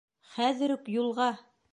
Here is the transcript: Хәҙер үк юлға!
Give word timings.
Хәҙер 0.37 0.73
үк 0.77 0.89
юлға! 0.95 1.29